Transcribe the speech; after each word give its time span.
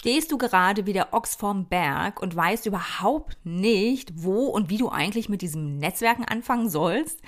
Stehst 0.00 0.32
du 0.32 0.38
gerade 0.38 0.86
wie 0.86 0.94
der 0.94 1.12
Ochs 1.12 1.34
vorm 1.34 1.66
Berg 1.66 2.22
und 2.22 2.34
weißt 2.34 2.64
überhaupt 2.64 3.36
nicht, 3.44 4.10
wo 4.14 4.46
und 4.46 4.70
wie 4.70 4.78
du 4.78 4.88
eigentlich 4.88 5.28
mit 5.28 5.42
diesem 5.42 5.76
Netzwerken 5.76 6.24
anfangen 6.24 6.70
sollst? 6.70 7.20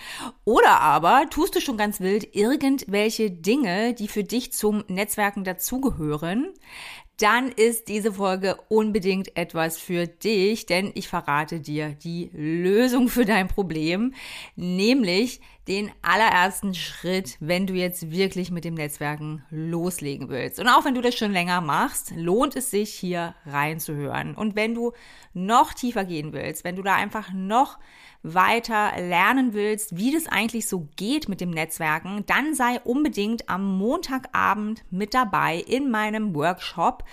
Oder 0.46 0.80
aber 0.80 1.26
tust 1.28 1.54
du 1.54 1.60
schon 1.60 1.76
ganz 1.76 2.00
wild 2.00 2.34
irgendwelche 2.34 3.30
Dinge, 3.30 3.92
die 3.92 4.08
für 4.08 4.24
dich 4.24 4.54
zum 4.54 4.84
Netzwerken 4.88 5.44
dazugehören? 5.44 6.54
dann 7.18 7.52
ist 7.52 7.86
diese 7.86 8.14
Folge 8.14 8.57
unbedingt 8.69 9.36
etwas 9.36 9.79
für 9.79 10.09
dich, 10.09 10.66
denn 10.66 10.91
ich 10.95 11.07
verrate 11.07 11.61
dir 11.61 11.91
die 11.91 12.30
Lösung 12.32 13.09
für 13.09 13.25
dein 13.25 13.46
Problem, 13.46 14.12
nämlich 14.57 15.41
den 15.69 15.91
allerersten 16.03 16.75
Schritt, 16.75 17.37
wenn 17.39 17.67
du 17.67 17.75
jetzt 17.75 18.11
wirklich 18.11 18.51
mit 18.51 18.65
dem 18.65 18.75
Netzwerken 18.75 19.45
loslegen 19.51 20.29
willst. 20.29 20.59
Und 20.59 20.69
auch 20.69 20.85
wenn 20.85 20.95
du 20.95 21.01
das 21.01 21.15
schon 21.15 21.33
länger 21.33 21.61
machst, 21.61 22.12
lohnt 22.17 22.57
es 22.57 22.71
sich 22.71 22.93
hier 22.93 23.35
reinzuhören. 23.47 24.35
Und 24.35 24.56
wenn 24.56 24.75
du 24.75 24.93
noch 25.34 25.73
tiefer 25.73 26.05
gehen 26.05 26.33
willst, 26.33 26.65
wenn 26.65 26.77
du 26.77 26.83
da 26.83 26.95
einfach 26.95 27.33
noch 27.33 27.79
weiter 28.23 28.93
lernen 28.97 29.53
willst, 29.53 29.97
wie 29.97 30.12
das 30.12 30.27
eigentlich 30.27 30.69
so 30.69 30.89
geht 30.97 31.29
mit 31.29 31.41
dem 31.41 31.51
Netzwerken, 31.51 32.25
dann 32.27 32.55
sei 32.55 32.81
unbedingt 32.84 33.48
am 33.48 33.79
Montagabend 33.79 34.84
mit 34.91 35.12
dabei 35.12 35.56
in 35.56 35.91
meinem 35.91 36.34
Workshop 36.34 37.05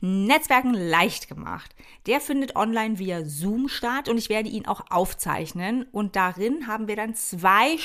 Netzwerken 0.00 0.74
leicht 0.74 1.28
gemacht. 1.28 1.74
Der 2.06 2.20
findet 2.20 2.54
online 2.54 2.98
via 2.98 3.24
Zoom 3.24 3.68
statt 3.68 4.08
und 4.08 4.18
ich 4.18 4.28
werde 4.28 4.48
ihn 4.48 4.66
auch 4.66 4.82
aufzeichnen 4.90 5.86
und 5.90 6.16
darin 6.16 6.66
haben 6.66 6.86
wir 6.86 6.96
dann 6.96 7.14
zwei 7.14 7.78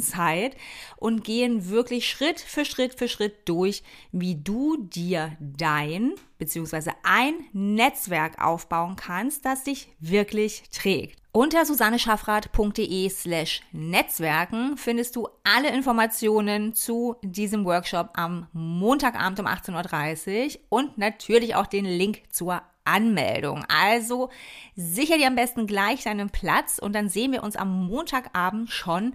Zeit 0.00 0.56
und 0.96 1.24
gehen 1.24 1.70
wirklich 1.70 2.08
Schritt 2.08 2.40
für 2.40 2.64
Schritt 2.64 2.98
für 2.98 3.08
Schritt 3.08 3.48
durch, 3.48 3.82
wie 4.12 4.36
du 4.36 4.76
dir 4.78 5.36
dein 5.40 6.14
bzw. 6.38 6.92
ein 7.02 7.34
Netzwerk 7.52 8.42
aufbauen 8.42 8.96
kannst, 8.96 9.44
das 9.44 9.64
dich 9.64 9.88
wirklich 10.00 10.64
trägt. 10.70 11.20
Unter 11.32 11.64
susanneschaffrath.de 11.64 13.08
slash 13.08 13.60
Netzwerken 13.70 14.76
findest 14.76 15.14
du 15.14 15.28
alle 15.44 15.72
Informationen 15.72 16.74
zu 16.74 17.14
diesem 17.22 17.64
Workshop 17.64 18.10
am 18.14 18.48
Montagabend 18.52 19.38
um 19.38 19.46
18.30 19.46 20.54
Uhr 20.54 20.60
und 20.70 20.98
natürlich 20.98 21.54
auch 21.54 21.68
den 21.68 21.84
Link 21.84 22.22
zur 22.30 22.62
Anmeldung. 22.90 23.64
Also 23.68 24.30
sicher 24.76 25.18
dir 25.18 25.26
am 25.26 25.36
besten 25.36 25.66
gleich 25.66 26.04
deinen 26.04 26.30
Platz 26.30 26.78
und 26.78 26.94
dann 26.94 27.08
sehen 27.08 27.32
wir 27.32 27.42
uns 27.42 27.56
am 27.56 27.86
Montagabend 27.86 28.70
schon 28.70 29.14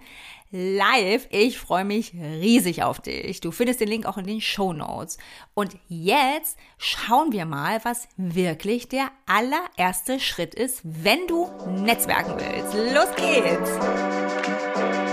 live. 0.52 1.28
Ich 1.32 1.58
freue 1.58 1.86
mich 1.86 2.14
riesig 2.14 2.84
auf 2.84 3.00
dich. 3.00 3.42
Du 3.42 3.52
findest 3.52 3.82
den 3.82 3.90
Link 3.90 4.06
auch 4.06 4.18
in 4.18 4.26
den 4.26 4.42
Show 4.42 4.74
Notes. 4.74 5.18
Und 5.54 5.76
jetzt 5.88 6.58
schauen 6.78 7.32
wir 7.32 7.46
mal, 7.46 7.84
was 7.84 8.08
wirklich 8.16 8.88
der 8.88 9.10
allererste 9.26 10.20
Schritt 10.20 10.56
ist, 10.56 10.82
wenn 10.84 11.28
du 11.28 11.50
Netzwerken 11.84 12.36
willst. 12.38 12.74
Los 12.94 13.14
geht's! 13.16 15.05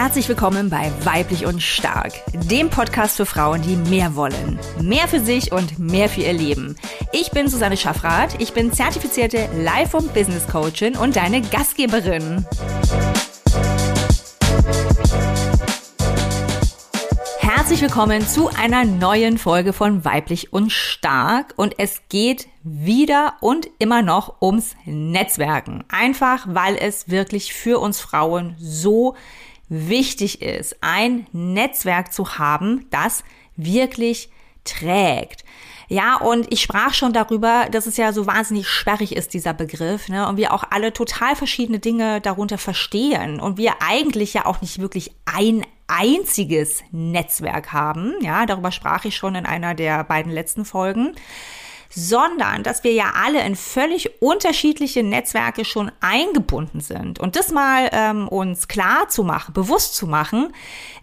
Herzlich 0.00 0.28
willkommen 0.28 0.70
bei 0.70 0.92
Weiblich 1.02 1.44
und 1.44 1.60
Stark, 1.60 2.12
dem 2.32 2.70
Podcast 2.70 3.16
für 3.16 3.26
Frauen, 3.26 3.62
die 3.62 3.74
mehr 3.74 4.14
wollen. 4.14 4.60
Mehr 4.80 5.08
für 5.08 5.18
sich 5.18 5.50
und 5.50 5.80
mehr 5.80 6.08
für 6.08 6.20
ihr 6.20 6.34
Leben. 6.34 6.76
Ich 7.10 7.32
bin 7.32 7.48
Susanne 7.48 7.76
Schaffrath, 7.76 8.40
ich 8.40 8.52
bin 8.52 8.72
zertifizierte 8.72 9.48
Life- 9.56 9.96
und 9.96 10.14
Business 10.14 10.46
Coachin 10.46 10.96
und 10.96 11.16
deine 11.16 11.40
Gastgeberin. 11.40 12.46
Herzlich 17.40 17.82
willkommen 17.82 18.24
zu 18.24 18.50
einer 18.50 18.84
neuen 18.84 19.36
Folge 19.36 19.72
von 19.72 20.04
Weiblich 20.04 20.52
und 20.52 20.70
Stark 20.70 21.54
und 21.56 21.74
es 21.78 22.02
geht 22.08 22.46
wieder 22.62 23.34
und 23.40 23.68
immer 23.80 24.02
noch 24.02 24.40
ums 24.40 24.76
Netzwerken. 24.84 25.82
Einfach 25.88 26.46
weil 26.48 26.76
es 26.76 27.10
wirklich 27.10 27.52
für 27.52 27.80
uns 27.80 28.00
Frauen 28.00 28.54
so 28.58 29.16
wichtig 29.68 30.42
ist, 30.42 30.76
ein 30.80 31.26
Netzwerk 31.32 32.12
zu 32.12 32.38
haben, 32.38 32.86
das 32.90 33.24
wirklich 33.56 34.30
trägt. 34.64 35.44
Ja, 35.90 36.16
und 36.16 36.52
ich 36.52 36.60
sprach 36.60 36.92
schon 36.92 37.14
darüber, 37.14 37.66
dass 37.70 37.86
es 37.86 37.96
ja 37.96 38.12
so 38.12 38.26
wahnsinnig 38.26 38.68
sperrig 38.68 39.16
ist, 39.16 39.32
dieser 39.32 39.54
Begriff, 39.54 40.08
ne? 40.08 40.28
Und 40.28 40.36
wir 40.36 40.52
auch 40.52 40.64
alle 40.70 40.92
total 40.92 41.34
verschiedene 41.34 41.78
Dinge 41.78 42.20
darunter 42.20 42.58
verstehen 42.58 43.40
und 43.40 43.56
wir 43.56 43.76
eigentlich 43.80 44.34
ja 44.34 44.44
auch 44.44 44.60
nicht 44.60 44.80
wirklich 44.80 45.12
ein 45.24 45.64
einziges 45.86 46.84
Netzwerk 46.90 47.72
haben. 47.72 48.12
Ja, 48.20 48.44
darüber 48.44 48.70
sprach 48.70 49.06
ich 49.06 49.16
schon 49.16 49.34
in 49.34 49.46
einer 49.46 49.74
der 49.74 50.04
beiden 50.04 50.30
letzten 50.30 50.66
Folgen 50.66 51.14
sondern 51.90 52.62
dass 52.62 52.84
wir 52.84 52.92
ja 52.92 53.12
alle 53.24 53.44
in 53.44 53.56
völlig 53.56 54.22
unterschiedliche 54.22 55.02
Netzwerke 55.02 55.64
schon 55.64 55.90
eingebunden 56.00 56.80
sind. 56.80 57.18
Und 57.18 57.36
das 57.36 57.50
mal 57.50 57.88
ähm, 57.92 58.28
uns 58.28 58.68
klar 58.68 59.08
zu 59.08 59.24
machen, 59.24 59.54
bewusst 59.54 59.94
zu 59.94 60.06
machen, 60.06 60.52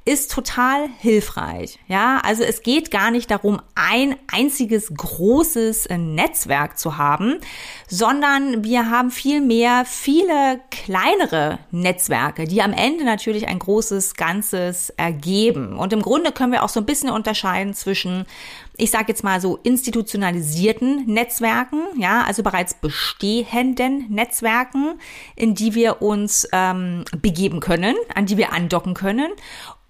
ist 0.08 0.32
total 0.32 0.88
hilfreich. 1.00 1.80
Ja, 1.88 2.22
also 2.24 2.44
es 2.44 2.62
geht 2.62 2.92
gar 2.92 3.10
nicht 3.10 3.32
darum, 3.32 3.60
ein 3.74 4.16
einziges 4.32 4.94
großes 4.94 5.88
äh, 5.88 5.98
Netzwerk 5.98 6.78
zu 6.78 6.98
haben, 6.98 7.40
sondern 7.88 8.64
wir 8.64 8.92
haben 8.92 9.10
vielmehr 9.10 9.84
viele 9.86 10.62
kleinere 10.70 11.58
Netzwerke, 11.72 12.46
die 12.46 12.62
am 12.62 12.72
Ende 12.72 13.04
natürlich 13.04 13.48
ein 13.48 13.58
großes 13.58 14.14
Ganzes 14.14 14.92
ergeben. 14.92 15.78
Und 15.78 15.92
im 15.92 16.04
Grunde 16.04 16.32
können 16.32 16.52
wir 16.52 16.64
auch 16.64 16.70
so 16.70 16.80
ein 16.80 16.86
bisschen 16.86 17.10
unterscheiden 17.10 17.74
zwischen 17.74 18.28
ich 18.78 18.92
sage 18.92 19.06
jetzt 19.10 19.24
mal 19.24 19.40
so 19.40 19.58
institutionalisierten 19.58 21.06
Netzwerken, 21.06 21.80
ja, 21.98 22.24
also 22.24 22.44
bereits 22.44 22.74
bestehenden 22.74 24.10
Netzwerken, 24.10 25.00
in 25.36 25.56
die 25.56 25.76
wir 25.76 26.02
uns 26.02 26.48
ähm, 26.52 27.06
begeben 27.22 27.60
können, 27.60 27.96
an 28.14 28.26
die 28.26 28.38
wir 28.38 28.52
andocken 28.52 28.94
können 28.94 29.32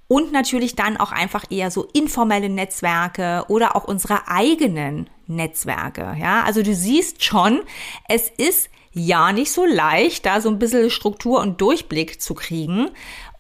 und 0.08 0.32
natürlich 0.32 0.76
dann 0.76 0.98
auch 0.98 1.12
einfach 1.12 1.46
eher 1.50 1.72
so 1.72 1.88
informelle 1.94 2.50
Netzwerke 2.50 3.46
oder 3.48 3.76
auch 3.76 3.86
unsere 3.86 4.28
eigenen 4.28 5.10
Netzwerke. 5.28 6.16
Ja, 6.20 6.44
also 6.44 6.62
du 6.62 6.76
siehst 6.76 7.24
schon, 7.24 7.62
es 8.08 8.30
ist 8.30 8.70
ja 8.94 9.34
nicht 9.34 9.52
so 9.52 9.66
leicht, 9.66 10.26
da 10.26 10.40
so 10.40 10.50
ein 10.50 10.60
bisschen 10.60 10.90
Struktur 10.90 11.42
und 11.42 11.60
Durchblick 11.60 12.22
zu 12.22 12.34
kriegen. 12.34 12.92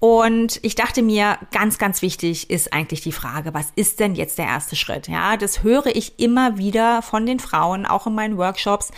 Und 0.05 0.59
ich 0.61 0.75
dachte 0.75 1.01
mir, 1.01 1.39
ganz, 1.51 1.79
ganz 1.79 2.03
wichtig 2.03 2.51
ist 2.51 2.71
eigentlich 2.73 3.01
die 3.01 3.11
Frage, 3.11 3.55
was 3.55 3.71
ist 3.75 3.99
denn 3.99 4.13
jetzt 4.13 4.37
der 4.37 4.45
erste 4.45 4.75
Schritt? 4.75 5.07
Ja, 5.07 5.35
das 5.35 5.63
höre 5.63 5.87
ich 5.87 6.19
immer 6.19 6.59
wieder 6.59 7.01
von 7.01 7.25
den 7.25 7.39
Frauen, 7.39 7.87
auch 7.87 8.05
in 8.05 8.13
meinen 8.13 8.37
Workshops, 8.37 8.91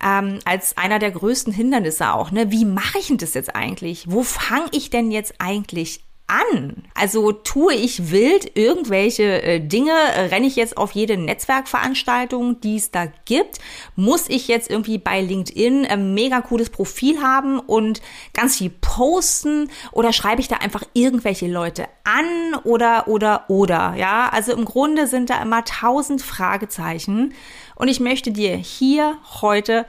ähm, 0.00 0.38
als 0.44 0.76
einer 0.76 1.00
der 1.00 1.10
größten 1.10 1.52
Hindernisse 1.52 2.14
auch. 2.14 2.30
Ne? 2.30 2.52
Wie 2.52 2.64
mache 2.64 3.00
ich 3.00 3.08
denn 3.08 3.16
das 3.16 3.34
jetzt 3.34 3.56
eigentlich? 3.56 4.04
Wo 4.08 4.22
fange 4.22 4.68
ich 4.70 4.88
denn 4.88 5.10
jetzt 5.10 5.34
eigentlich 5.40 6.04
an? 6.32 6.84
Also 6.94 7.32
tue 7.32 7.74
ich 7.74 8.10
wild 8.10 8.56
irgendwelche 8.56 9.42
äh, 9.42 9.60
Dinge? 9.60 9.92
Renne 10.30 10.46
ich 10.46 10.56
jetzt 10.56 10.76
auf 10.76 10.92
jede 10.92 11.16
Netzwerkveranstaltung, 11.16 12.60
die 12.60 12.76
es 12.76 12.90
da 12.90 13.06
gibt? 13.24 13.58
Muss 13.96 14.28
ich 14.28 14.48
jetzt 14.48 14.70
irgendwie 14.70 14.98
bei 14.98 15.20
LinkedIn 15.20 15.84
ein 15.86 16.14
mega 16.14 16.40
cooles 16.40 16.70
Profil 16.70 17.22
haben 17.22 17.60
und 17.60 18.00
ganz 18.32 18.56
viel 18.56 18.70
posten? 18.70 19.70
Oder 19.92 20.12
schreibe 20.12 20.40
ich 20.40 20.48
da 20.48 20.56
einfach 20.56 20.84
irgendwelche 20.94 21.46
Leute 21.46 21.86
an? 22.04 22.54
Oder, 22.64 23.08
oder, 23.08 23.44
oder? 23.48 23.94
Ja, 23.96 24.30
also 24.32 24.52
im 24.52 24.64
Grunde 24.64 25.06
sind 25.06 25.28
da 25.28 25.42
immer 25.42 25.64
tausend 25.64 26.22
Fragezeichen. 26.22 27.34
Und 27.74 27.88
ich 27.88 28.00
möchte 28.00 28.32
dir 28.32 28.56
hier 28.56 29.18
heute 29.42 29.86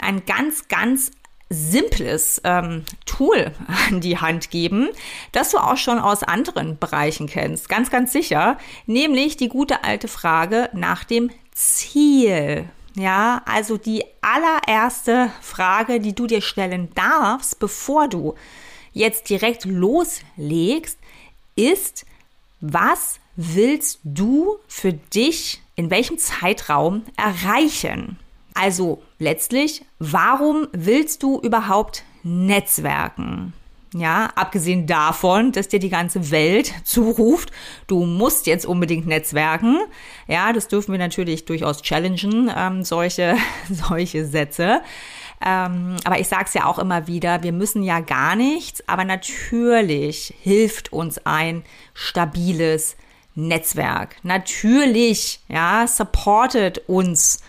ein 0.00 0.24
ganz, 0.26 0.66
ganz 0.68 1.12
simples 1.50 2.40
ähm, 2.44 2.84
Tool 3.06 3.52
an 3.88 4.00
die 4.00 4.18
Hand 4.18 4.50
geben, 4.50 4.88
das 5.32 5.50
du 5.50 5.58
auch 5.58 5.76
schon 5.76 5.98
aus 5.98 6.22
anderen 6.22 6.78
Bereichen 6.78 7.26
kennst, 7.26 7.68
ganz, 7.68 7.90
ganz 7.90 8.12
sicher, 8.12 8.58
nämlich 8.86 9.36
die 9.36 9.48
gute 9.48 9.84
alte 9.84 10.08
Frage 10.08 10.70
nach 10.72 11.04
dem 11.04 11.30
Ziel. 11.52 12.68
Ja, 12.96 13.42
also 13.44 13.76
die 13.76 14.04
allererste 14.20 15.30
Frage, 15.40 16.00
die 16.00 16.14
du 16.14 16.26
dir 16.26 16.40
stellen 16.40 16.90
darfst, 16.94 17.58
bevor 17.58 18.08
du 18.08 18.34
jetzt 18.92 19.28
direkt 19.28 19.64
loslegst, 19.64 20.98
ist, 21.56 22.06
was 22.60 23.18
willst 23.36 23.98
du 24.04 24.58
für 24.68 24.92
dich 24.92 25.60
in 25.74 25.90
welchem 25.90 26.18
Zeitraum 26.18 27.02
erreichen? 27.16 28.18
Also 28.54 29.02
letztlich, 29.18 29.84
warum 29.98 30.68
willst 30.72 31.22
du 31.22 31.40
überhaupt 31.40 32.04
Netzwerken? 32.22 33.52
Ja, 33.96 34.30
abgesehen 34.34 34.88
davon, 34.88 35.52
dass 35.52 35.68
dir 35.68 35.78
die 35.78 35.88
ganze 35.88 36.32
Welt 36.32 36.72
zuruft, 36.84 37.52
du 37.86 38.04
musst 38.04 38.46
jetzt 38.48 38.66
unbedingt 38.66 39.06
netzwerken. 39.06 39.78
Ja, 40.26 40.52
das 40.52 40.66
dürfen 40.66 40.90
wir 40.90 40.98
natürlich 40.98 41.44
durchaus 41.44 41.80
challengen, 41.82 42.50
ähm, 42.56 42.82
solche, 42.82 43.36
solche 43.70 44.24
Sätze. 44.24 44.80
Ähm, 45.44 45.96
aber 46.04 46.18
ich 46.18 46.26
sage 46.26 46.44
es 46.46 46.54
ja 46.54 46.64
auch 46.64 46.78
immer 46.78 47.06
wieder, 47.06 47.42
wir 47.42 47.52
müssen 47.52 47.82
ja 47.82 48.00
gar 48.00 48.34
nichts, 48.34 48.82
aber 48.88 49.04
natürlich 49.04 50.34
hilft 50.40 50.92
uns 50.92 51.24
ein 51.24 51.64
stabiles 51.92 52.96
Netzwerk. 53.36 54.16
Natürlich, 54.22 55.40
ja, 55.48 55.86
supportet 55.86 56.82
uns, 56.88 57.42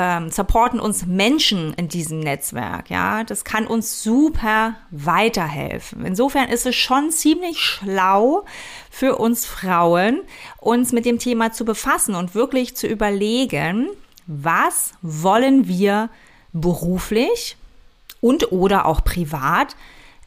ähm, 0.00 0.30
supporten 0.30 0.78
uns 0.78 1.06
Menschen 1.06 1.74
in 1.74 1.88
diesem 1.88 2.20
Netzwerk, 2.20 2.88
ja. 2.88 3.24
Das 3.24 3.42
kann 3.42 3.66
uns 3.66 4.00
super 4.00 4.76
weiterhelfen. 4.92 6.06
Insofern 6.06 6.48
ist 6.48 6.66
es 6.66 6.76
schon 6.76 7.10
ziemlich 7.10 7.58
schlau 7.58 8.44
für 8.90 9.16
uns 9.16 9.44
Frauen, 9.44 10.20
uns 10.58 10.92
mit 10.92 11.04
dem 11.04 11.18
Thema 11.18 11.50
zu 11.50 11.64
befassen 11.64 12.14
und 12.14 12.36
wirklich 12.36 12.76
zu 12.76 12.86
überlegen, 12.86 13.88
was 14.28 14.92
wollen 15.02 15.66
wir 15.66 16.10
beruflich 16.52 17.56
und 18.20 18.52
oder 18.52 18.86
auch 18.86 19.02
privat 19.02 19.74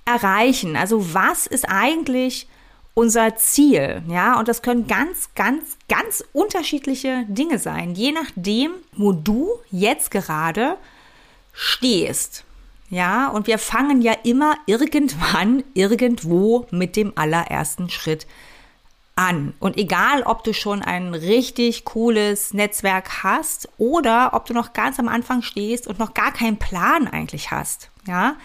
erreichen? 0.04 0.76
Also 0.76 1.14
was 1.14 1.48
ist 1.48 1.70
eigentlich 1.70 2.50
unser 2.94 3.36
Ziel, 3.36 4.04
ja, 4.08 4.38
und 4.38 4.48
das 4.48 4.62
können 4.62 4.88
ganz, 4.88 5.30
ganz, 5.36 5.78
ganz 5.88 6.24
unterschiedliche 6.34 7.26
Dinge 7.28 7.58
sein, 7.58 7.96
je 7.96 8.12
nachdem, 8.12 8.72
wo 8.94 9.14
du 9.14 9.50
jetzt 9.70 10.12
gerade 10.12 10.78
stehst. 11.54 12.44
Ja, 12.90 13.30
und 13.30 13.48
wir 13.48 13.58
fangen 13.58 14.02
ja 14.02 14.14
immer 14.24 14.56
irgendwann, 14.66 15.64
irgendwo 15.74 16.68
mit 16.72 16.98
dem 16.98 17.14
allerersten 17.16 17.90
Schritt 17.90 18.28
an. 19.16 19.54
Und 19.60 19.78
egal, 19.78 20.24
ob 20.24 20.44
du 20.44 20.54
schon 20.54 20.82
ein 20.82 21.14
richtig 21.14 21.86
cooles 21.86 22.54
Netzwerk 22.54 23.24
hast 23.24 23.70
oder 23.78 24.32
ob 24.34 24.46
du 24.46 24.54
noch 24.54 24.74
ganz 24.74 25.00
am 25.00 25.08
Anfang 25.08 25.42
stehst 25.42 25.88
und 25.88 26.00
noch 26.00 26.14
gar 26.14 26.34
keinen 26.34 26.58
Plan 26.58 27.08
eigentlich 27.08 27.50
hast, 27.50 27.92
ja, 28.08 28.36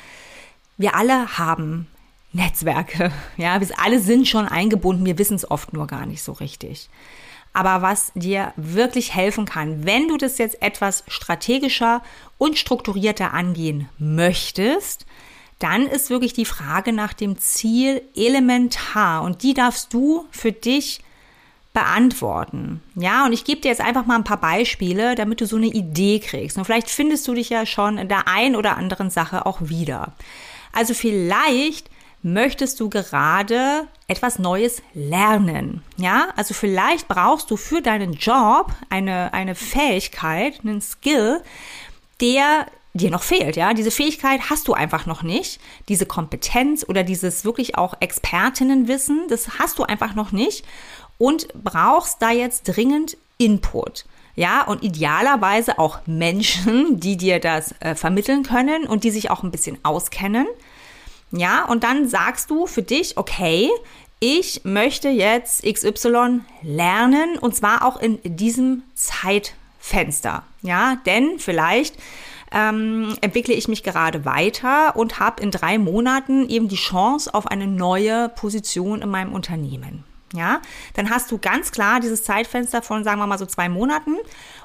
wir 0.76 0.94
alle 0.94 1.38
haben 1.38 1.88
Netzwerke. 2.36 3.12
Ja, 3.36 3.60
wir 3.60 3.68
alle 3.78 4.00
sind 4.00 4.28
schon 4.28 4.46
eingebunden, 4.46 5.04
wir 5.04 5.18
wissen 5.18 5.34
es 5.36 5.50
oft 5.50 5.72
nur 5.72 5.86
gar 5.86 6.06
nicht 6.06 6.22
so 6.22 6.32
richtig. 6.32 6.88
Aber 7.52 7.82
was 7.82 8.12
dir 8.14 8.52
wirklich 8.56 9.14
helfen 9.14 9.46
kann, 9.46 9.86
wenn 9.86 10.08
du 10.08 10.16
das 10.16 10.38
jetzt 10.38 10.60
etwas 10.62 11.04
strategischer 11.08 12.02
und 12.38 12.58
strukturierter 12.58 13.32
angehen 13.32 13.88
möchtest, 13.98 15.06
dann 15.58 15.86
ist 15.86 16.10
wirklich 16.10 16.34
die 16.34 16.44
Frage 16.44 16.92
nach 16.92 17.14
dem 17.14 17.38
Ziel 17.38 18.02
elementar 18.14 19.22
und 19.22 19.42
die 19.42 19.54
darfst 19.54 19.94
du 19.94 20.26
für 20.30 20.52
dich 20.52 21.00
beantworten. 21.72 22.82
Ja, 22.94 23.26
und 23.26 23.32
ich 23.32 23.44
gebe 23.44 23.60
dir 23.60 23.68
jetzt 23.68 23.80
einfach 23.80 24.06
mal 24.06 24.16
ein 24.16 24.24
paar 24.24 24.40
Beispiele, 24.40 25.14
damit 25.14 25.40
du 25.40 25.46
so 25.46 25.56
eine 25.56 25.66
Idee 25.66 26.20
kriegst. 26.20 26.56
Und 26.56 26.64
vielleicht 26.64 26.90
findest 26.90 27.26
du 27.28 27.34
dich 27.34 27.50
ja 27.50 27.66
schon 27.66 27.98
in 27.98 28.08
der 28.08 28.28
einen 28.28 28.56
oder 28.56 28.76
anderen 28.76 29.10
Sache 29.10 29.46
auch 29.46 29.58
wieder. 29.60 30.14
Also 30.72 30.94
vielleicht 30.94 31.90
möchtest 32.22 32.80
du 32.80 32.88
gerade 32.88 33.86
etwas 34.08 34.38
Neues 34.38 34.82
lernen. 34.94 35.82
Ja, 35.96 36.28
also 36.36 36.54
vielleicht 36.54 37.08
brauchst 37.08 37.50
du 37.50 37.56
für 37.56 37.82
deinen 37.82 38.14
Job 38.14 38.72
eine, 38.90 39.32
eine 39.32 39.54
Fähigkeit, 39.54 40.60
einen 40.62 40.80
Skill, 40.80 41.42
der 42.20 42.66
dir 42.94 43.10
noch 43.10 43.22
fehlt, 43.22 43.56
ja. 43.56 43.74
Diese 43.74 43.90
Fähigkeit 43.90 44.48
hast 44.48 44.68
du 44.68 44.72
einfach 44.72 45.06
noch 45.06 45.22
nicht. 45.22 45.60
Diese 45.88 46.06
Kompetenz 46.06 46.84
oder 46.88 47.02
dieses 47.02 47.44
wirklich 47.44 47.76
auch 47.76 47.94
Expertinnenwissen, 48.00 49.26
das 49.28 49.58
hast 49.58 49.78
du 49.78 49.82
einfach 49.82 50.14
noch 50.14 50.32
nicht 50.32 50.64
und 51.18 51.48
brauchst 51.62 52.20
da 52.22 52.30
jetzt 52.30 52.64
dringend 52.64 53.16
Input. 53.38 54.06
Ja, 54.34 54.64
und 54.64 54.82
idealerweise 54.82 55.78
auch 55.78 56.00
Menschen, 56.06 57.00
die 57.00 57.16
dir 57.16 57.40
das 57.40 57.74
äh, 57.80 57.94
vermitteln 57.94 58.42
können 58.42 58.86
und 58.86 59.04
die 59.04 59.10
sich 59.10 59.30
auch 59.30 59.42
ein 59.42 59.50
bisschen 59.50 59.78
auskennen. 59.82 60.46
Ja, 61.32 61.64
und 61.64 61.84
dann 61.84 62.08
sagst 62.08 62.50
du 62.50 62.66
für 62.66 62.82
dich, 62.82 63.16
okay, 63.16 63.70
ich 64.20 64.62
möchte 64.64 65.08
jetzt 65.08 65.62
XY 65.64 66.40
lernen 66.62 67.38
und 67.38 67.54
zwar 67.54 67.84
auch 67.84 67.96
in 68.00 68.18
diesem 68.24 68.82
Zeitfenster. 68.94 70.44
Ja, 70.62 70.96
denn 71.04 71.38
vielleicht 71.38 71.96
ähm, 72.52 73.16
entwickle 73.20 73.54
ich 73.54 73.68
mich 73.68 73.82
gerade 73.82 74.24
weiter 74.24 74.96
und 74.96 75.18
habe 75.18 75.42
in 75.42 75.50
drei 75.50 75.78
Monaten 75.78 76.48
eben 76.48 76.68
die 76.68 76.76
Chance 76.76 77.34
auf 77.34 77.46
eine 77.46 77.66
neue 77.66 78.28
Position 78.30 79.02
in 79.02 79.10
meinem 79.10 79.32
Unternehmen. 79.32 80.04
Ja, 80.32 80.60
dann 80.94 81.10
hast 81.10 81.30
du 81.30 81.38
ganz 81.38 81.70
klar 81.70 82.00
dieses 82.00 82.24
Zeitfenster 82.24 82.82
von, 82.82 83.04
sagen 83.04 83.20
wir 83.20 83.26
mal 83.26 83.38
so 83.38 83.46
zwei 83.46 83.68
Monaten 83.68 84.16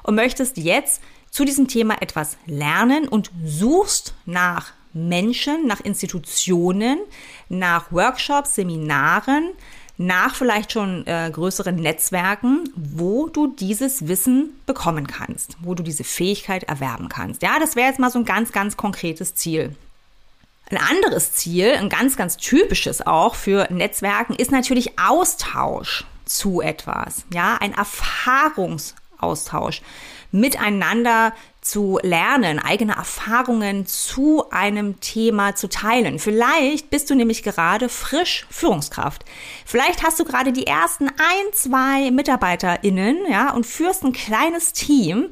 und 0.02 0.14
möchtest 0.14 0.56
jetzt 0.56 1.02
zu 1.30 1.44
diesem 1.44 1.68
Thema 1.68 2.00
etwas 2.00 2.36
lernen 2.46 3.08
und 3.08 3.30
suchst 3.44 4.14
nach 4.26 4.72
Menschen, 4.92 5.66
nach 5.66 5.80
Institutionen, 5.80 6.98
nach 7.48 7.92
Workshops, 7.92 8.54
Seminaren, 8.54 9.50
nach 9.98 10.34
vielleicht 10.34 10.72
schon 10.72 11.06
äh, 11.06 11.30
größeren 11.32 11.76
Netzwerken, 11.76 12.68
wo 12.74 13.28
du 13.28 13.48
dieses 13.48 14.08
Wissen 14.08 14.58
bekommen 14.66 15.06
kannst, 15.06 15.56
wo 15.60 15.74
du 15.74 15.82
diese 15.82 16.04
Fähigkeit 16.04 16.64
erwerben 16.64 17.08
kannst. 17.08 17.42
Ja, 17.42 17.58
das 17.60 17.76
wäre 17.76 17.88
jetzt 17.88 17.98
mal 17.98 18.10
so 18.10 18.18
ein 18.18 18.24
ganz, 18.24 18.52
ganz 18.52 18.76
konkretes 18.76 19.34
Ziel. 19.34 19.76
Ein 20.70 20.78
anderes 20.78 21.32
Ziel, 21.32 21.72
ein 21.72 21.90
ganz, 21.90 22.16
ganz 22.16 22.38
typisches 22.38 23.06
auch 23.06 23.34
für 23.34 23.66
Netzwerken, 23.70 24.34
ist 24.34 24.50
natürlich 24.50 24.98
Austausch 24.98 26.04
zu 26.24 26.62
etwas. 26.62 27.26
Ja, 27.32 27.58
ein 27.60 27.74
Erfahrungsaustausch 27.74 29.82
miteinander 30.30 31.34
zu 31.62 32.00
lernen, 32.02 32.58
eigene 32.58 32.96
Erfahrungen 32.96 33.86
zu 33.86 34.50
einem 34.50 34.98
Thema 34.98 35.54
zu 35.54 35.68
teilen. 35.68 36.18
Vielleicht 36.18 36.90
bist 36.90 37.08
du 37.08 37.14
nämlich 37.14 37.44
gerade 37.44 37.88
frisch 37.88 38.46
Führungskraft. 38.50 39.24
Vielleicht 39.64 40.02
hast 40.02 40.18
du 40.18 40.24
gerade 40.24 40.52
die 40.52 40.66
ersten 40.66 41.08
ein, 41.08 41.52
zwei 41.52 42.10
MitarbeiterInnen, 42.10 43.18
ja, 43.30 43.52
und 43.52 43.64
führst 43.64 44.02
ein 44.02 44.12
kleines 44.12 44.72
Team 44.72 45.30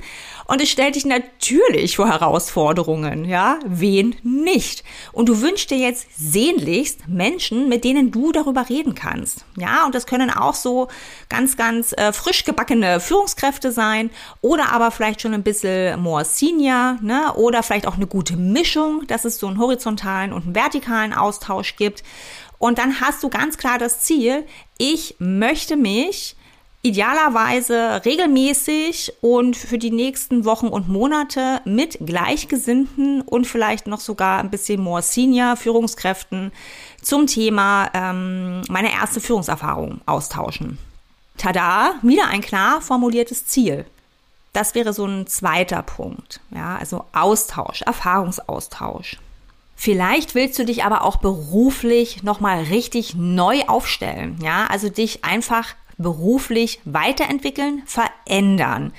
und 0.51 0.61
es 0.61 0.69
stellt 0.69 0.97
dich 0.97 1.07
natürlich 1.07 1.95
vor 1.95 2.09
Herausforderungen, 2.09 3.25
ja? 3.25 3.61
Wen 3.65 4.17
nicht? 4.25 4.83
Und 5.13 5.29
du 5.29 5.41
wünschst 5.43 5.71
dir 5.71 5.79
jetzt 5.79 6.09
sehnlichst 6.19 7.07
Menschen, 7.07 7.69
mit 7.69 7.85
denen 7.85 8.11
du 8.11 8.33
darüber 8.33 8.69
reden 8.69 8.97
kannst. 8.97 9.45
Ja, 9.57 9.87
und 9.87 9.95
das 9.95 10.07
können 10.07 10.29
auch 10.29 10.55
so 10.55 10.89
ganz, 11.29 11.57
ganz 11.57 11.93
äh, 11.93 12.13
frisch 12.13 12.45
gebackene 12.45 12.99
Führungskräfte 12.99 13.71
sein 13.71 14.11
oder 14.41 14.73
aber 14.73 14.91
vielleicht 14.91 15.21
schon 15.21 15.35
ein 15.35 15.45
bisschen 15.45 16.01
more 16.01 16.25
senior, 16.25 16.99
ne? 17.01 17.33
Oder 17.37 17.63
vielleicht 17.63 17.87
auch 17.87 17.95
eine 17.95 18.09
gute 18.09 18.37
Mischung, 18.37 19.07
dass 19.07 19.25
es 19.25 19.39
so 19.39 19.47
einen 19.47 19.61
horizontalen 19.61 20.33
und 20.33 20.47
einen 20.47 20.57
vertikalen 20.57 21.13
Austausch 21.13 21.77
gibt. 21.77 22.03
Und 22.59 22.79
dann 22.79 23.01
hast 23.01 23.23
du 23.23 23.29
ganz 23.29 23.57
klar 23.57 23.79
das 23.79 24.01
Ziel, 24.01 24.45
ich 24.79 25.15
möchte 25.21 25.77
mich 25.77 26.35
idealerweise 26.83 28.03
regelmäßig 28.05 29.13
und 29.21 29.57
für 29.57 29.77
die 29.77 29.91
nächsten 29.91 30.45
Wochen 30.45 30.69
und 30.69 30.89
Monate 30.89 31.61
mit 31.65 31.99
Gleichgesinnten 32.05 33.21
und 33.23 33.47
vielleicht 33.47 33.87
noch 33.87 34.01
sogar 34.01 34.41
ein 34.41 34.51
bisschen 34.51 34.81
more 34.81 35.03
Senior 35.03 35.57
Führungskräften 35.57 36.53
zum 37.03 37.27
Thema 37.27 37.91
ähm, 37.93 38.63
meine 38.69 38.93
erste 38.93 39.21
Führungserfahrung 39.21 40.01
austauschen. 40.07 40.79
Tada, 41.37 41.95
wieder 42.03 42.29
ein 42.29 42.41
klar 42.41 42.81
formuliertes 42.81 43.47
Ziel. 43.47 43.85
Das 44.53 44.75
wäre 44.75 44.93
so 44.93 45.07
ein 45.07 45.27
zweiter 45.27 45.83
Punkt. 45.83 46.41
Ja, 46.51 46.77
also 46.77 47.05
Austausch, 47.13 47.83
Erfahrungsaustausch. 47.83 49.19
Vielleicht 49.77 50.35
willst 50.35 50.59
du 50.59 50.67
dich 50.67 50.85
aber 50.85 51.05
auch 51.05 51.17
beruflich 51.17 52.23
nochmal 52.23 52.65
richtig 52.65 53.15
neu 53.15 53.63
aufstellen. 53.67 54.39
Ja, 54.43 54.67
also 54.67 54.91
dich 54.91 55.25
einfach 55.25 55.75
beruflich 56.03 56.81
weiterentwickeln, 56.85 57.83
verändern. 57.87 58.93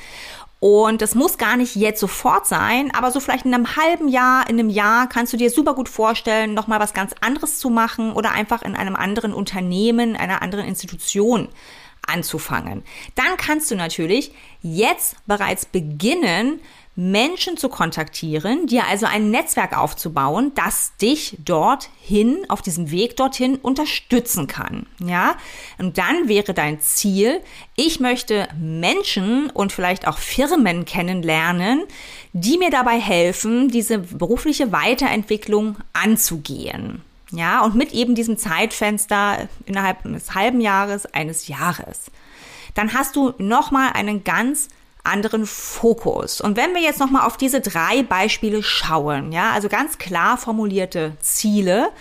Und 0.59 1.01
das 1.01 1.15
muss 1.15 1.39
gar 1.39 1.57
nicht 1.57 1.75
jetzt 1.75 1.99
sofort 1.99 2.45
sein, 2.45 2.93
aber 2.93 3.09
so 3.09 3.19
vielleicht 3.19 3.45
in 3.45 3.53
einem 3.53 3.75
halben 3.75 4.07
Jahr, 4.07 4.47
in 4.47 4.59
einem 4.59 4.69
Jahr 4.69 5.09
kannst 5.09 5.33
du 5.33 5.37
dir 5.37 5.49
super 5.49 5.73
gut 5.73 5.89
vorstellen, 5.89 6.53
nochmal 6.53 6.79
was 6.79 6.93
ganz 6.93 7.15
anderes 7.19 7.57
zu 7.57 7.71
machen 7.71 8.13
oder 8.13 8.31
einfach 8.31 8.61
in 8.61 8.75
einem 8.75 8.95
anderen 8.95 9.33
Unternehmen, 9.33 10.15
einer 10.15 10.43
anderen 10.43 10.65
Institution 10.65 11.49
anzufangen. 12.05 12.83
Dann 13.15 13.37
kannst 13.37 13.71
du 13.71 13.75
natürlich 13.75 14.33
jetzt 14.61 15.15
bereits 15.25 15.65
beginnen, 15.65 16.59
Menschen 16.95 17.55
zu 17.55 17.69
kontaktieren, 17.69 18.67
dir 18.67 18.85
also 18.85 19.05
ein 19.05 19.31
Netzwerk 19.31 19.77
aufzubauen, 19.77 20.51
das 20.55 20.91
dich 20.97 21.37
dorthin, 21.43 22.45
auf 22.49 22.61
diesem 22.61 22.91
Weg 22.91 23.15
dorthin 23.15 23.55
unterstützen 23.55 24.47
kann. 24.47 24.85
Ja? 24.99 25.35
Und 25.77 25.97
dann 25.97 26.27
wäre 26.27 26.53
dein 26.53 26.81
Ziel, 26.81 27.41
ich 27.75 27.99
möchte 28.01 28.49
Menschen 28.59 29.49
und 29.49 29.71
vielleicht 29.71 30.05
auch 30.07 30.17
Firmen 30.17 30.83
kennenlernen, 30.83 31.83
die 32.33 32.57
mir 32.57 32.69
dabei 32.69 32.99
helfen, 32.99 33.69
diese 33.69 33.99
berufliche 33.99 34.71
Weiterentwicklung 34.71 35.77
anzugehen. 35.93 37.01
Ja, 37.33 37.63
und 37.63 37.75
mit 37.75 37.93
eben 37.93 38.13
diesem 38.13 38.37
Zeitfenster 38.37 39.47
innerhalb 39.65 40.05
eines 40.05 40.35
halben 40.35 40.59
Jahres, 40.59 41.05
eines 41.05 41.47
Jahres. 41.47 42.11
Dann 42.73 42.93
hast 42.93 43.15
du 43.15 43.33
nochmal 43.37 43.91
einen 43.93 44.25
ganz 44.25 44.67
anderen 45.03 45.45
Fokus. 45.45 46.41
Und 46.41 46.57
wenn 46.57 46.73
wir 46.73 46.81
jetzt 46.81 46.99
nochmal 46.99 47.25
auf 47.25 47.37
diese 47.37 47.61
drei 47.61 48.03
Beispiele 48.03 48.63
schauen, 48.63 49.31
ja, 49.31 49.51
also 49.51 49.69
ganz 49.69 49.97
klar 49.97 50.37
formulierte 50.37 51.13
Ziele, 51.19 51.91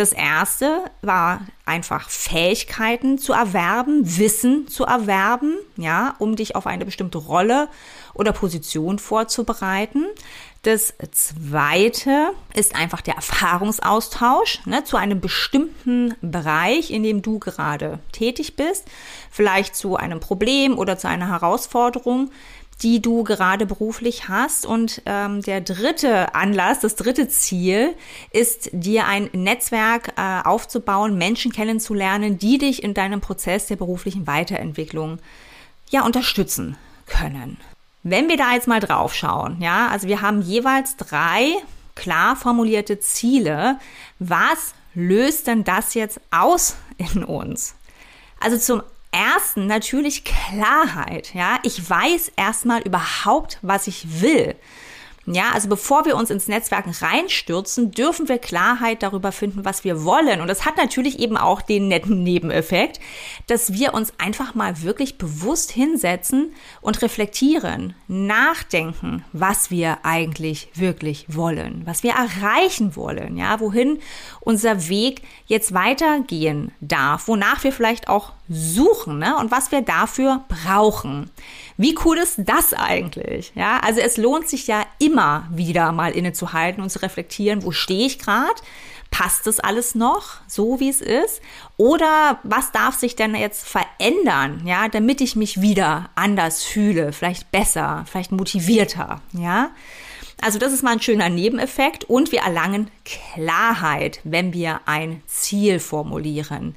Das 0.00 0.12
erste 0.14 0.84
war 1.02 1.42
einfach 1.66 2.08
Fähigkeiten 2.08 3.18
zu 3.18 3.34
erwerben, 3.34 4.16
Wissen 4.16 4.66
zu 4.66 4.84
erwerben, 4.84 5.56
ja, 5.76 6.14
um 6.18 6.36
dich 6.36 6.56
auf 6.56 6.66
eine 6.66 6.86
bestimmte 6.86 7.18
Rolle 7.18 7.68
oder 8.14 8.32
Position 8.32 8.98
vorzubereiten. 8.98 10.06
Das 10.62 10.92
zweite 11.12 12.32
ist 12.52 12.76
einfach 12.76 13.00
der 13.00 13.14
Erfahrungsaustausch 13.14 14.66
ne, 14.66 14.84
zu 14.84 14.98
einem 14.98 15.18
bestimmten 15.18 16.14
Bereich, 16.20 16.90
in 16.90 17.02
dem 17.02 17.22
du 17.22 17.38
gerade 17.38 17.98
tätig 18.12 18.56
bist, 18.56 18.86
vielleicht 19.30 19.74
zu 19.74 19.96
einem 19.96 20.20
Problem 20.20 20.76
oder 20.76 20.98
zu 20.98 21.08
einer 21.08 21.28
Herausforderung, 21.28 22.30
die 22.82 23.00
du 23.00 23.24
gerade 23.24 23.64
beruflich 23.64 24.28
hast. 24.28 24.66
Und 24.66 25.00
ähm, 25.06 25.40
der 25.40 25.62
dritte 25.62 26.34
Anlass, 26.34 26.80
das 26.80 26.94
dritte 26.94 27.28
Ziel 27.28 27.94
ist, 28.30 28.68
dir 28.72 29.06
ein 29.06 29.30
Netzwerk 29.32 30.12
äh, 30.18 30.46
aufzubauen, 30.46 31.16
Menschen 31.16 31.52
kennenzulernen, 31.52 32.36
die 32.36 32.58
dich 32.58 32.82
in 32.82 32.92
deinem 32.92 33.22
Prozess 33.22 33.66
der 33.66 33.76
beruflichen 33.76 34.26
Weiterentwicklung 34.26 35.20
ja 35.88 36.04
unterstützen 36.04 36.76
können. 37.06 37.56
Wenn 38.02 38.28
wir 38.28 38.36
da 38.36 38.54
jetzt 38.54 38.68
mal 38.68 38.80
drauf 38.80 39.14
schauen, 39.14 39.60
ja, 39.60 39.88
also 39.88 40.08
wir 40.08 40.22
haben 40.22 40.40
jeweils 40.40 40.96
drei 40.96 41.54
klar 41.94 42.36
formulierte 42.36 42.98
Ziele. 42.98 43.78
Was 44.18 44.74
löst 44.94 45.46
denn 45.46 45.64
das 45.64 45.94
jetzt 45.94 46.20
aus 46.30 46.76
in 46.96 47.24
uns? 47.24 47.74
Also 48.40 48.56
zum 48.56 48.82
ersten 49.12 49.66
natürlich 49.66 50.24
Klarheit, 50.24 51.34
ja. 51.34 51.58
Ich 51.62 51.90
weiß 51.90 52.32
erstmal 52.36 52.80
überhaupt, 52.82 53.58
was 53.60 53.86
ich 53.86 54.22
will. 54.22 54.54
Ja, 55.32 55.50
also 55.52 55.68
bevor 55.68 56.04
wir 56.04 56.16
uns 56.16 56.30
ins 56.30 56.48
Netzwerken 56.48 56.90
reinstürzen, 56.90 57.92
dürfen 57.92 58.28
wir 58.28 58.38
Klarheit 58.38 59.02
darüber 59.02 59.30
finden, 59.32 59.64
was 59.64 59.84
wir 59.84 60.04
wollen. 60.04 60.40
Und 60.40 60.48
das 60.48 60.64
hat 60.64 60.76
natürlich 60.76 61.20
eben 61.20 61.36
auch 61.36 61.62
den 61.62 61.88
netten 61.88 62.22
Nebeneffekt, 62.22 63.00
dass 63.46 63.72
wir 63.72 63.94
uns 63.94 64.12
einfach 64.18 64.54
mal 64.54 64.82
wirklich 64.82 65.18
bewusst 65.18 65.70
hinsetzen 65.70 66.52
und 66.80 67.02
reflektieren, 67.02 67.94
nachdenken, 68.08 69.24
was 69.32 69.70
wir 69.70 69.98
eigentlich 70.04 70.68
wirklich 70.74 71.26
wollen, 71.28 71.82
was 71.84 72.02
wir 72.02 72.12
erreichen 72.12 72.96
wollen, 72.96 73.36
ja, 73.36 73.60
wohin 73.60 74.00
unser 74.40 74.88
Weg 74.88 75.22
jetzt 75.46 75.72
weitergehen 75.74 76.72
darf, 76.80 77.28
wonach 77.28 77.62
wir 77.62 77.72
vielleicht 77.72 78.08
auch 78.08 78.32
suchen, 78.50 79.18
ne, 79.18 79.36
und 79.36 79.52
was 79.52 79.70
wir 79.70 79.80
dafür 79.80 80.44
brauchen. 80.48 81.30
Wie 81.76 81.96
cool 82.04 82.18
ist 82.18 82.34
das 82.38 82.74
eigentlich? 82.74 83.52
Ja, 83.54 83.78
also 83.78 84.00
es 84.00 84.16
lohnt 84.16 84.48
sich 84.48 84.66
ja 84.66 84.84
immer 84.98 85.48
wieder 85.52 85.92
mal 85.92 86.12
innezuhalten 86.12 86.82
und 86.82 86.90
zu 86.90 87.00
reflektieren, 87.00 87.62
wo 87.62 87.70
stehe 87.70 88.06
ich 88.06 88.18
gerade? 88.18 88.60
Passt 89.12 89.46
das 89.46 89.60
alles 89.60 89.94
noch 89.94 90.40
so, 90.46 90.80
wie 90.80 90.88
es 90.88 91.00
ist? 91.00 91.40
Oder 91.76 92.40
was 92.42 92.72
darf 92.72 92.96
sich 92.96 93.16
denn 93.16 93.34
jetzt 93.34 93.66
verändern, 93.66 94.62
ja, 94.64 94.88
damit 94.88 95.20
ich 95.20 95.36
mich 95.36 95.60
wieder 95.60 96.10
anders 96.16 96.62
fühle, 96.62 97.12
vielleicht 97.12 97.50
besser, 97.52 98.04
vielleicht 98.10 98.32
motivierter, 98.32 99.20
ja? 99.32 99.70
Also 100.42 100.58
das 100.58 100.72
ist 100.72 100.82
mal 100.82 100.92
ein 100.92 101.02
schöner 101.02 101.28
Nebeneffekt 101.28 102.04
und 102.04 102.32
wir 102.32 102.40
erlangen 102.40 102.90
Klarheit, 103.04 104.20
wenn 104.24 104.54
wir 104.54 104.80
ein 104.86 105.22
Ziel 105.26 105.78
formulieren. 105.80 106.74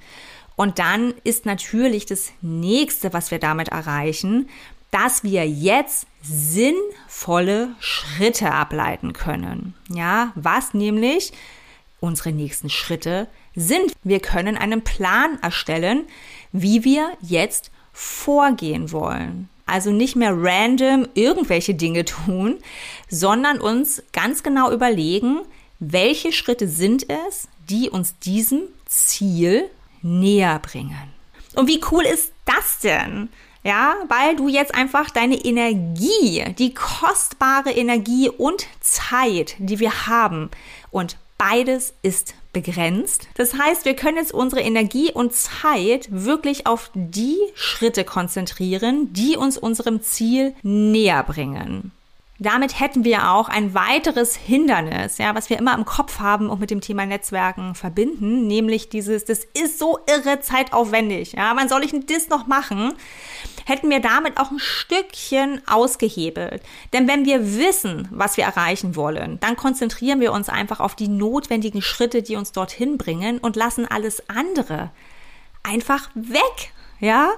Und 0.55 0.79
dann 0.79 1.13
ist 1.23 1.45
natürlich 1.45 2.05
das 2.05 2.31
nächste, 2.41 3.13
was 3.13 3.31
wir 3.31 3.39
damit 3.39 3.69
erreichen, 3.69 4.49
dass 4.91 5.23
wir 5.23 5.47
jetzt 5.47 6.05
sinnvolle 6.21 7.69
Schritte 7.79 8.51
ableiten 8.51 9.13
können. 9.13 9.73
Ja, 9.89 10.31
was 10.35 10.73
nämlich 10.73 11.33
unsere 11.99 12.31
nächsten 12.31 12.69
Schritte 12.69 13.27
sind. 13.55 13.93
Wir 14.03 14.19
können 14.19 14.57
einen 14.57 14.83
Plan 14.83 15.39
erstellen, 15.41 16.03
wie 16.51 16.83
wir 16.83 17.11
jetzt 17.21 17.71
vorgehen 17.91 18.91
wollen. 18.91 19.49
Also 19.65 19.91
nicht 19.91 20.15
mehr 20.15 20.33
random 20.35 21.07
irgendwelche 21.13 21.73
Dinge 21.73 22.05
tun, 22.05 22.59
sondern 23.09 23.61
uns 23.61 24.03
ganz 24.11 24.43
genau 24.43 24.71
überlegen, 24.71 25.39
welche 25.79 26.31
Schritte 26.31 26.67
sind 26.67 27.09
es, 27.09 27.47
die 27.69 27.89
uns 27.89 28.19
diesem 28.19 28.63
Ziel 28.85 29.69
näher 30.03 30.59
bringen. 30.59 31.13
Und 31.55 31.67
wie 31.67 31.81
cool 31.91 32.03
ist 32.03 32.31
das 32.45 32.79
denn? 32.79 33.29
Ja, 33.63 33.95
weil 34.09 34.35
du 34.35 34.49
jetzt 34.49 34.75
einfach 34.75 35.09
deine 35.09 35.37
Energie, 35.45 36.43
die 36.57 36.73
kostbare 36.73 37.71
Energie 37.71 38.29
und 38.29 38.67
Zeit, 38.81 39.55
die 39.57 39.79
wir 39.79 40.07
haben 40.07 40.51
und 40.91 41.17
beides 41.37 41.93
ist 42.01 42.35
begrenzt. 42.51 43.27
Das 43.35 43.53
heißt, 43.55 43.85
wir 43.85 43.95
können 43.95 44.17
jetzt 44.17 44.33
unsere 44.33 44.61
Energie 44.61 45.11
und 45.11 45.33
Zeit 45.33 46.07
wirklich 46.11 46.67
auf 46.67 46.91
die 46.93 47.37
Schritte 47.55 48.03
konzentrieren, 48.03 49.11
die 49.13 49.37
uns 49.37 49.57
unserem 49.57 50.01
Ziel 50.01 50.53
näher 50.61 51.23
bringen. 51.23 51.91
Damit 52.43 52.79
hätten 52.79 53.03
wir 53.03 53.31
auch 53.31 53.49
ein 53.49 53.73
weiteres 53.73 54.35
Hindernis, 54.35 55.17
ja, 55.17 55.33
was 55.33 55.49
wir 55.49 55.57
immer 55.57 55.73
im 55.73 55.85
Kopf 55.85 56.19
haben 56.19 56.49
und 56.49 56.59
mit 56.59 56.69
dem 56.69 56.81
Thema 56.81 57.05
Netzwerken 57.05 57.73
verbinden, 57.73 58.47
nämlich 58.47 58.89
dieses, 58.89 59.25
das 59.25 59.39
ist 59.53 59.79
so 59.79 59.99
irre 60.07 60.41
zeitaufwendig, 60.41 61.33
ja, 61.33 61.53
wann 61.55 61.69
soll 61.69 61.83
ich 61.83 61.91
denn 61.91 62.05
das 62.05 62.29
noch 62.29 62.45
machen? 62.45 62.93
Hätten 63.65 63.89
wir 63.89 64.01
damit 64.01 64.37
auch 64.37 64.51
ein 64.51 64.59
Stückchen 64.59 65.61
ausgehebelt. 65.67 66.61
Denn 66.91 67.07
wenn 67.07 67.25
wir 67.25 67.57
wissen, 67.57 68.09
was 68.11 68.35
wir 68.35 68.43
erreichen 68.43 68.95
wollen, 68.95 69.39
dann 69.39 69.55
konzentrieren 69.55 70.19
wir 70.19 70.33
uns 70.33 70.49
einfach 70.49 70.81
auf 70.81 70.95
die 70.95 71.07
notwendigen 71.07 71.81
Schritte, 71.81 72.21
die 72.21 72.35
uns 72.35 72.51
dorthin 72.51 72.97
bringen 72.97 73.37
und 73.39 73.55
lassen 73.55 73.87
alles 73.89 74.29
andere 74.29 74.91
einfach 75.63 76.09
weg, 76.13 76.73
ja? 76.99 77.31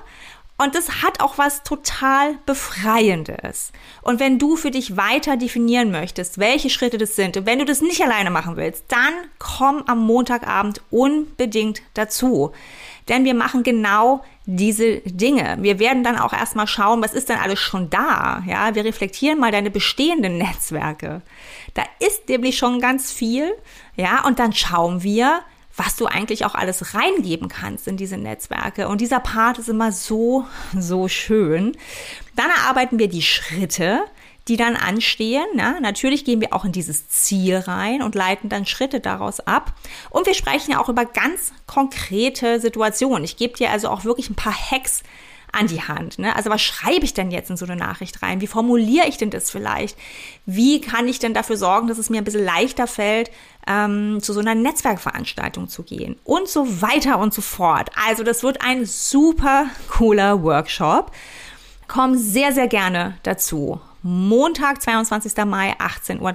Und 0.57 0.73
das 0.73 1.01
hat 1.01 1.19
auch 1.19 1.37
was 1.37 1.63
total 1.63 2.37
Befreiendes. 2.45 3.73
Und 4.01 4.21
wenn 4.21 4.39
du 4.39 4.55
für 4.55 4.71
dich 4.71 4.95
weiter 4.95 5.35
definieren 5.35 5.91
möchtest, 5.91 6.37
welche 6.37 6.69
Schritte 6.69 6.97
das 6.97 7.17
sind, 7.17 7.35
und 7.35 7.45
wenn 7.45 7.59
du 7.59 7.65
das 7.65 7.81
nicht 7.81 8.01
alleine 8.01 8.29
machen 8.29 8.55
willst, 8.55 8.85
dann 8.87 9.13
komm 9.37 9.83
am 9.87 10.05
Montagabend 10.05 10.81
unbedingt 10.91 11.81
dazu. 11.93 12.53
Denn 13.09 13.25
wir 13.25 13.33
machen 13.33 13.63
genau 13.63 14.23
diese 14.45 15.01
Dinge. 15.01 15.57
Wir 15.59 15.77
werden 15.79 16.03
dann 16.03 16.17
auch 16.17 16.31
erstmal 16.31 16.67
schauen, 16.67 17.03
was 17.03 17.13
ist 17.13 17.27
denn 17.27 17.37
alles 17.37 17.59
schon 17.59 17.89
da? 17.89 18.41
Ja, 18.47 18.73
wir 18.75 18.85
reflektieren 18.85 19.39
mal 19.39 19.51
deine 19.51 19.71
bestehenden 19.71 20.37
Netzwerke. 20.37 21.21
Da 21.73 21.83
ist 21.99 22.29
nämlich 22.29 22.57
schon 22.57 22.79
ganz 22.79 23.11
viel. 23.11 23.51
Ja, 23.97 24.25
und 24.25 24.39
dann 24.39 24.53
schauen 24.53 25.03
wir, 25.03 25.41
was 25.77 25.95
du 25.95 26.05
eigentlich 26.05 26.45
auch 26.45 26.55
alles 26.55 26.93
reingeben 26.93 27.49
kannst 27.49 27.87
in 27.87 27.97
diese 27.97 28.17
Netzwerke. 28.17 28.87
Und 28.87 29.01
dieser 29.01 29.19
Part 29.19 29.57
ist 29.57 29.69
immer 29.69 29.91
so, 29.91 30.45
so 30.77 31.07
schön. 31.07 31.75
Dann 32.35 32.49
erarbeiten 32.49 32.97
wir 32.97 33.09
die 33.09 33.21
Schritte, 33.21 34.01
die 34.47 34.57
dann 34.57 34.75
anstehen. 34.75 35.45
Ja, 35.55 35.79
natürlich 35.79 36.23
gehen 36.23 36.39
wir 36.39 36.53
auch 36.53 36.65
in 36.65 36.71
dieses 36.71 37.09
Ziel 37.09 37.57
rein 37.57 38.01
und 38.01 38.15
leiten 38.15 38.49
dann 38.49 38.65
Schritte 38.65 38.99
daraus 38.99 39.39
ab. 39.39 39.73
Und 40.09 40.27
wir 40.27 40.33
sprechen 40.33 40.71
ja 40.71 40.79
auch 40.79 40.89
über 40.89 41.05
ganz 41.05 41.51
konkrete 41.67 42.59
Situationen. 42.59 43.23
Ich 43.23 43.37
gebe 43.37 43.57
dir 43.57 43.71
also 43.71 43.89
auch 43.89 44.05
wirklich 44.05 44.29
ein 44.29 44.35
paar 44.35 44.55
Hacks 44.55 45.03
an 45.55 45.67
die 45.67 45.81
Hand. 45.81 46.19
Ne? 46.19 46.35
Also 46.35 46.49
was 46.49 46.61
schreibe 46.61 47.05
ich 47.05 47.13
denn 47.13 47.31
jetzt 47.31 47.49
in 47.49 47.57
so 47.57 47.65
eine 47.65 47.75
Nachricht 47.75 48.21
rein? 48.21 48.41
Wie 48.41 48.47
formuliere 48.47 49.07
ich 49.07 49.17
denn 49.17 49.29
das 49.29 49.49
vielleicht? 49.49 49.97
Wie 50.45 50.81
kann 50.81 51.07
ich 51.07 51.19
denn 51.19 51.33
dafür 51.33 51.57
sorgen, 51.57 51.87
dass 51.87 51.97
es 51.97 52.09
mir 52.09 52.19
ein 52.19 52.23
bisschen 52.23 52.45
leichter 52.45 52.87
fällt, 52.87 53.31
ähm, 53.67 54.19
zu 54.21 54.33
so 54.33 54.39
einer 54.39 54.55
Netzwerkveranstaltung 54.55 55.69
zu 55.69 55.83
gehen? 55.83 56.17
Und 56.23 56.47
so 56.47 56.81
weiter 56.81 57.19
und 57.19 57.33
so 57.33 57.41
fort. 57.41 57.89
Also 58.07 58.23
das 58.23 58.43
wird 58.43 58.61
ein 58.61 58.85
super 58.85 59.67
cooler 59.89 60.43
Workshop. 60.43 61.11
Komm 61.87 62.17
sehr, 62.17 62.51
sehr 62.51 62.67
gerne 62.67 63.17
dazu. 63.23 63.79
Montag, 64.01 64.81
22. 64.81 65.45
Mai, 65.45 65.75
18.30 65.79 66.21
Uhr. 66.21 66.33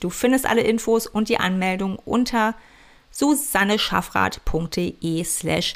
Du 0.00 0.10
findest 0.10 0.46
alle 0.46 0.62
Infos 0.62 1.06
und 1.06 1.28
die 1.28 1.38
Anmeldung 1.38 1.98
unter 2.04 2.54
susanneschaffrath.de 3.10 5.24
slash 5.24 5.74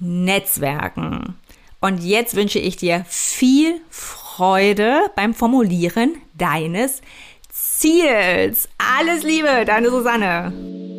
Netzwerken. 0.00 1.36
Und 1.80 2.02
jetzt 2.04 2.36
wünsche 2.36 2.58
ich 2.58 2.76
dir 2.76 3.04
viel 3.08 3.80
Freude 3.88 5.10
beim 5.16 5.34
Formulieren 5.34 6.16
deines 6.34 7.00
Ziels. 7.48 8.68
Alles 8.78 9.22
Liebe, 9.22 9.64
deine 9.64 9.90
Susanne. 9.90 10.89